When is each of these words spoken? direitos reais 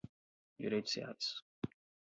direitos 0.59 0.95
reais 0.95 1.27